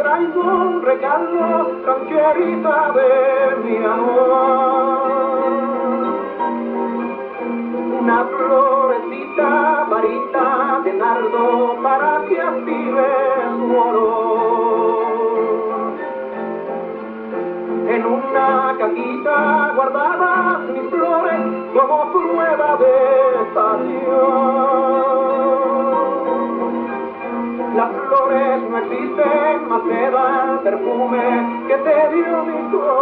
[0.00, 4.69] traigo un regalo, rancherita de mi amor.
[31.10, 32.99] Perfume que te dio mi corazón.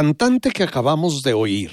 [0.00, 1.72] Cantante que acabamos de oír,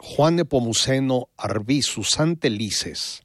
[0.00, 3.22] Juan Nepomuceno Arbizu Santelices,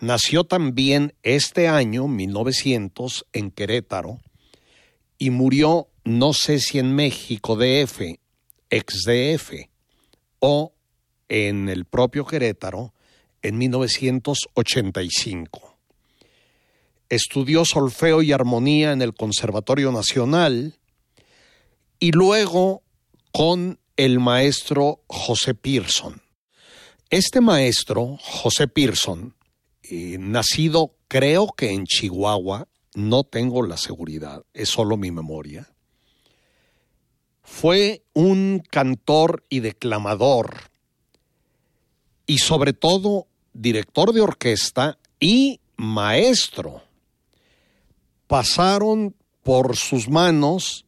[0.00, 4.20] nació también este año, 1900, en Querétaro,
[5.18, 8.18] y murió, no sé si en México DF,
[8.70, 9.68] ex DF,
[10.38, 10.72] o
[11.28, 12.94] en el propio Querétaro,
[13.42, 15.76] en 1985.
[17.10, 20.78] Estudió solfeo y armonía en el Conservatorio Nacional,
[21.98, 22.82] y luego
[23.36, 26.22] con el maestro José Pearson.
[27.10, 29.34] Este maestro, José Pearson,
[29.82, 35.68] eh, nacido creo que en Chihuahua, no tengo la seguridad, es solo mi memoria,
[37.42, 40.70] fue un cantor y declamador
[42.26, 46.84] y sobre todo director de orquesta y maestro.
[48.28, 50.86] Pasaron por sus manos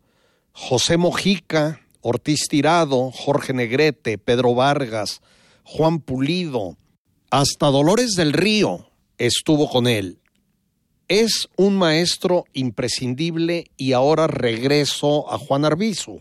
[0.52, 5.20] José Mojica, Ortiz Tirado, Jorge Negrete, Pedro Vargas,
[5.64, 6.76] Juan Pulido,
[7.30, 10.20] hasta Dolores del Río estuvo con él.
[11.08, 16.20] Es un maestro imprescindible y ahora regreso a Juan Arbizu.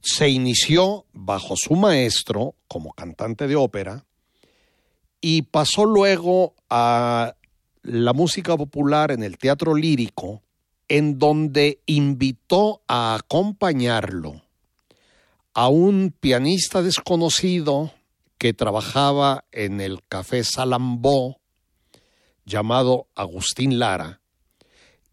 [0.00, 4.04] Se inició bajo su maestro como cantante de ópera
[5.20, 7.34] y pasó luego a
[7.82, 10.42] la música popular en el teatro lírico
[10.88, 14.41] en donde invitó a acompañarlo
[15.54, 17.92] a un pianista desconocido
[18.38, 21.40] que trabajaba en el Café Salambó,
[22.44, 24.20] llamado Agustín Lara,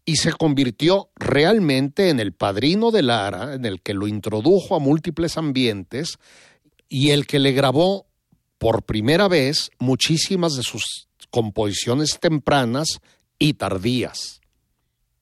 [0.04, 4.80] y se convirtió realmente en el padrino de Lara, en el que lo introdujo a
[4.80, 6.18] múltiples ambientes
[6.88, 8.06] y el que le grabó
[8.58, 13.00] por primera vez muchísimas de sus composiciones tempranas
[13.38, 14.40] y tardías.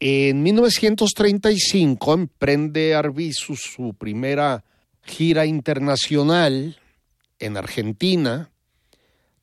[0.00, 4.64] En 1935 emprende Arbizu su primera
[5.08, 6.78] gira internacional
[7.38, 8.50] en Argentina,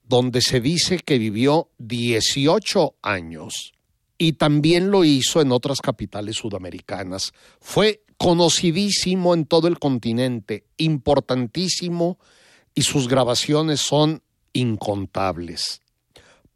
[0.03, 3.73] donde se dice que vivió 18 años
[4.17, 7.33] y también lo hizo en otras capitales sudamericanas.
[7.59, 12.17] Fue conocidísimo en todo el continente, importantísimo
[12.73, 14.21] y sus grabaciones son
[14.53, 15.81] incontables.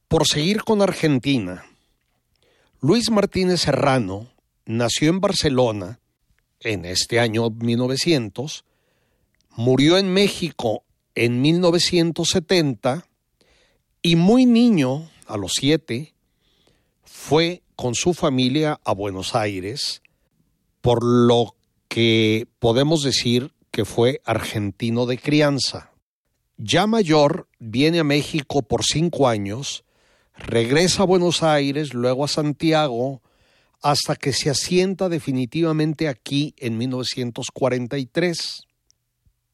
[0.07, 1.65] Por seguir con Argentina,
[2.81, 4.27] Luis Martínez Serrano
[4.65, 5.99] nació en Barcelona
[6.61, 8.63] en este año 1900,
[9.59, 10.85] murió en México
[11.15, 13.05] en 1970
[14.01, 16.13] y muy niño, a los siete,
[17.03, 20.01] fue con su familia a Buenos Aires,
[20.79, 21.57] por lo
[21.89, 25.91] que podemos decir que fue argentino de crianza.
[26.55, 29.83] Ya mayor, viene a México por cinco años
[30.37, 33.21] regresa a Buenos Aires, luego a Santiago,
[33.81, 38.68] hasta que se asienta definitivamente aquí en 1943.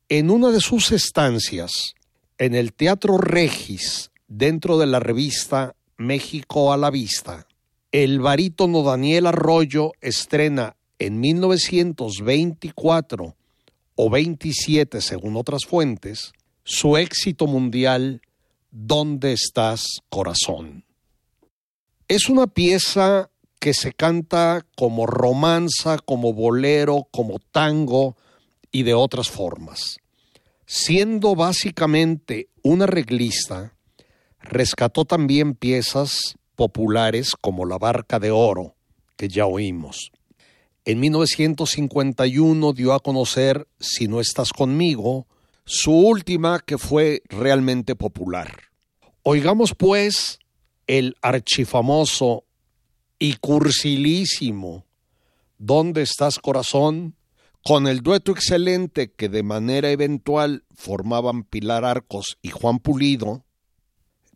[0.08, 1.96] En una de sus estancias,
[2.38, 7.48] en el Teatro Regis, dentro de la revista México a la Vista,
[7.92, 13.36] el barítono Daniel Arroyo estrena en 1924
[13.96, 16.34] o 27 según otras fuentes,
[16.64, 18.22] su éxito mundial
[18.70, 20.84] ¿Dónde estás, corazón?
[22.08, 28.16] Es una pieza que se canta como romanza, como bolero, como tango
[28.76, 30.00] y de otras formas.
[30.66, 33.74] Siendo básicamente una reglista,
[34.42, 38.76] rescató también piezas populares como La Barca de Oro,
[39.16, 40.12] que ya oímos.
[40.84, 45.26] En 1951 dio a conocer Si no estás conmigo,
[45.64, 48.64] su última que fue realmente popular.
[49.24, 50.40] Oigamos pues
[50.86, 52.44] el archifamoso
[53.20, 54.86] y cursilísimo
[55.58, 57.15] ¿Dónde estás corazón?
[57.68, 63.44] Con el dueto excelente que de manera eventual formaban Pilar Arcos y Juan Pulido,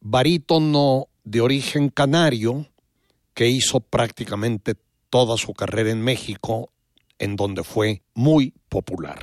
[0.01, 2.65] barítono de origen canario,
[3.35, 4.73] que hizo prácticamente
[5.11, 6.71] toda su carrera en México,
[7.19, 9.19] en donde fue muy popular.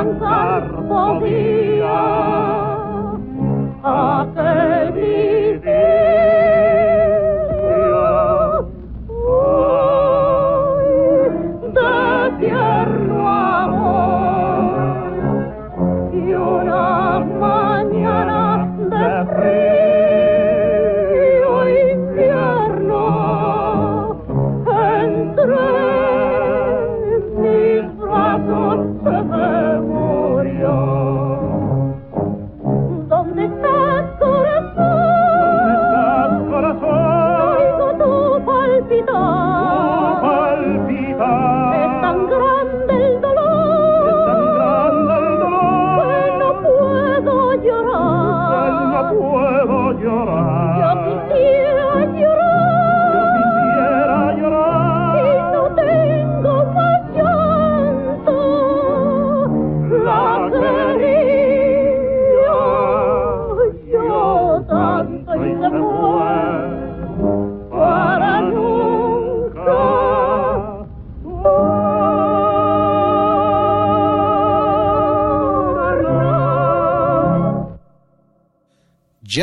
[0.00, 1.49] Ya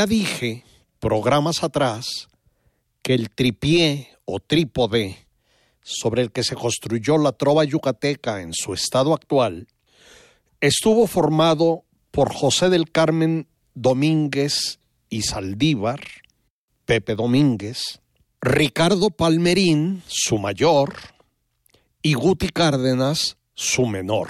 [0.08, 0.64] dije,
[1.00, 2.28] programas atrás,
[3.02, 5.18] que el tripié o trípode
[5.82, 9.68] sobre el que se construyó la trova yucateca en su estado actual
[10.62, 14.80] estuvo formado por José del Carmen Domínguez
[15.10, 16.02] y Saldívar,
[16.86, 18.02] Pepe Domínguez,
[18.42, 20.96] Ricardo Palmerín, su mayor,
[22.02, 24.30] y Guti Cárdenas, su menor.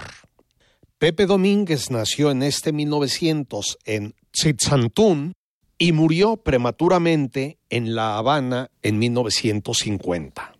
[0.98, 5.34] Pepe Domínguez nació en este 1900 en Tzitzantún,
[5.78, 10.54] y murió prematuramente en La Habana en 1950.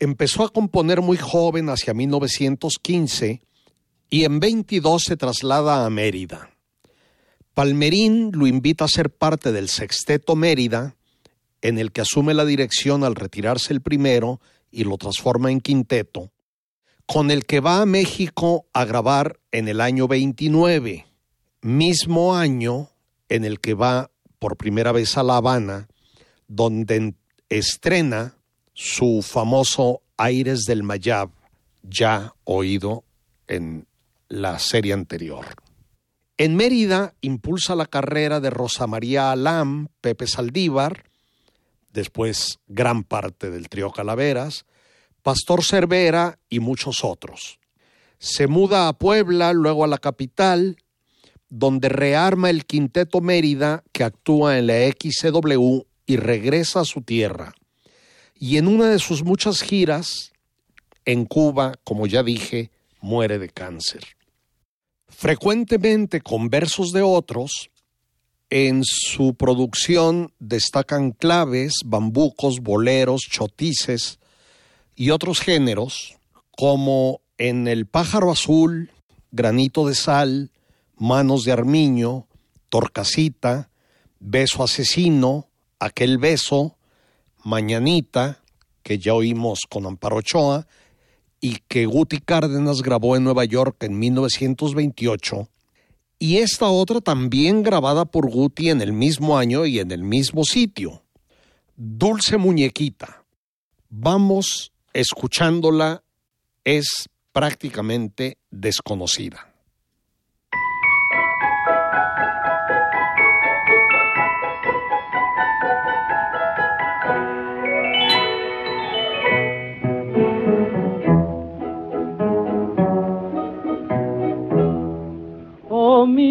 [0.00, 3.42] Empezó a componer muy joven hacia 1915
[4.10, 6.50] y en 22 se traslada a Mérida.
[7.52, 10.96] Palmerín lo invita a ser parte del Sexteto Mérida,
[11.62, 14.40] en el que asume la dirección al retirarse el primero
[14.70, 16.32] y lo transforma en quinteto,
[17.06, 21.06] con el que va a México a grabar en el año 29,
[21.62, 22.90] mismo año
[23.28, 24.10] en el que va
[24.44, 25.88] por primera vez a La Habana,
[26.48, 27.14] donde
[27.48, 28.36] estrena
[28.74, 31.30] su famoso Aires del Mayab,
[31.82, 33.04] ya oído
[33.48, 33.86] en
[34.28, 35.46] la serie anterior.
[36.36, 41.04] En Mérida impulsa la carrera de Rosa María Alam, Pepe Saldívar,
[41.90, 44.66] después gran parte del trío Calaveras,
[45.22, 47.58] Pastor Cervera y muchos otros.
[48.18, 50.76] Se muda a Puebla, luego a la capital,
[51.56, 57.54] donde rearma el Quinteto Mérida que actúa en la XCW y regresa a su tierra.
[58.34, 60.32] Y en una de sus muchas giras,
[61.04, 64.04] en Cuba, como ya dije, muere de cáncer.
[65.06, 67.70] Frecuentemente con versos de otros,
[68.50, 74.18] en su producción destacan claves, bambucos, boleros, chotices
[74.96, 76.16] y otros géneros,
[76.50, 78.90] como en El pájaro azul,
[79.30, 80.50] Granito de sal,
[80.96, 82.26] Manos de armiño,
[82.68, 83.70] Torcasita,
[84.20, 86.76] Beso asesino, Aquel beso,
[87.42, 88.42] Mañanita,
[88.82, 90.66] que ya oímos con Amparo Ochoa,
[91.40, 95.48] y que Guti Cárdenas grabó en Nueva York en 1928,
[96.18, 100.44] y esta otra también grabada por Guti en el mismo año y en el mismo
[100.44, 101.02] sitio.
[101.76, 103.24] Dulce Muñequita.
[103.90, 106.02] Vamos escuchándola,
[106.64, 109.53] es prácticamente desconocida.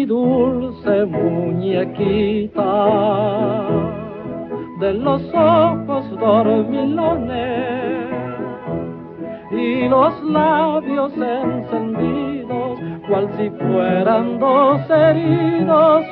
[0.06, 2.74] Dulce muñequita
[4.80, 7.64] de los ojos dormilones
[9.50, 12.78] y los labios encendidos
[13.08, 16.04] cual si fueran dos heridos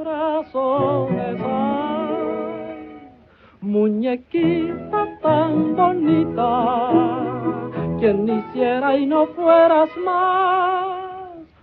[0.00, 0.16] corazones.
[3.60, 6.90] muñequita tan bonita,
[7.98, 10.95] quien hiciera y no fueras más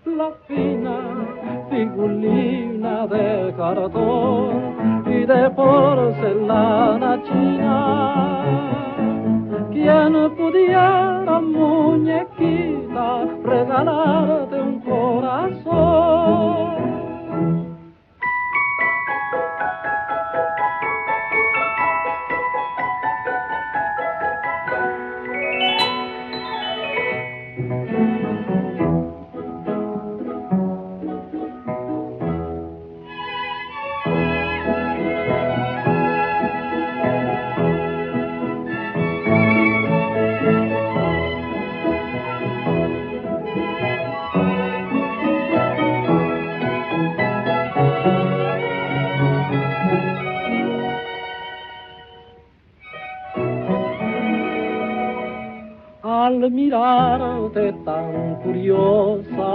[0.06, 0.98] la fina
[1.70, 4.76] figurina de cartón
[5.08, 8.44] y de porcelana china.
[9.72, 16.24] Quien pudiera, muñequita, regalarte un corazón
[56.32, 59.54] mirarte tan curiosa,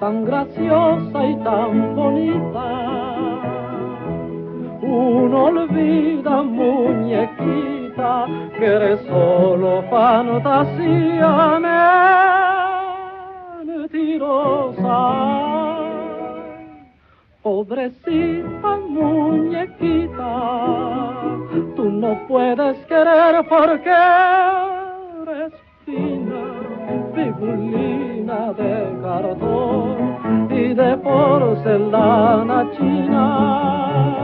[0.00, 2.68] tan graciosa y tan bonita.
[4.82, 8.26] Uno olvida, muñequita,
[8.58, 11.58] que eres solo fantasía
[13.64, 15.00] mentirosa.
[17.42, 20.30] Pobrecita muñequita,
[21.76, 23.90] tú no puedes querer porque
[27.38, 34.14] figurina de cartón y de porcelana china.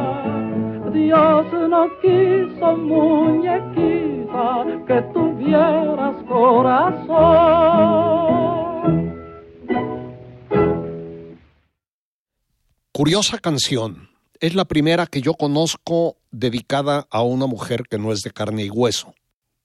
[0.93, 7.71] Dios no quiso muñequita que tuvieras corazón.
[12.93, 14.11] Curiosa canción.
[14.41, 18.65] Es la primera que yo conozco dedicada a una mujer que no es de carne
[18.65, 19.15] y hueso,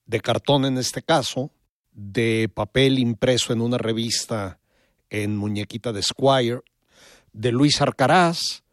[0.06, 1.50] de cartón en este caso,
[1.96, 4.60] de papel impreso en una revista
[5.10, 6.60] en muñequita de Squire,
[7.34, 8.64] de Luis Arcaraz,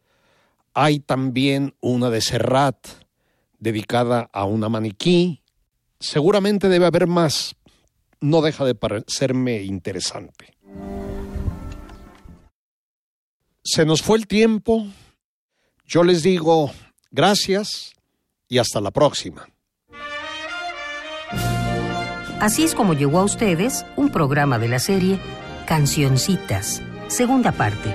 [0.74, 2.76] hay también una de Serrat
[3.58, 5.42] dedicada a una maniquí.
[6.00, 7.54] Seguramente debe haber más.
[8.20, 10.56] No deja de parecerme interesante.
[13.64, 14.86] Se nos fue el tiempo.
[15.86, 16.72] Yo les digo
[17.10, 17.92] gracias
[18.48, 19.51] y hasta la próxima.
[22.42, 25.20] Así es como llegó a ustedes un programa de la serie
[25.64, 27.94] Cancioncitas, segunda parte.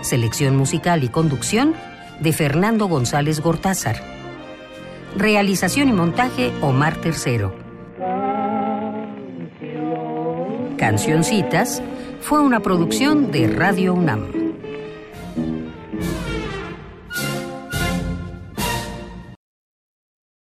[0.00, 1.74] Selección musical y conducción
[2.20, 3.96] de Fernando González Gortázar.
[5.14, 7.54] Realización y montaje Omar Tercero.
[10.78, 11.82] Cancioncitas
[12.22, 14.47] fue una producción de Radio UNAM.